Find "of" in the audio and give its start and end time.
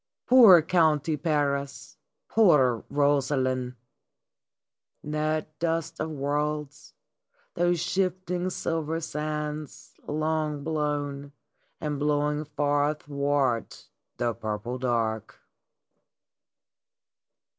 5.99-6.09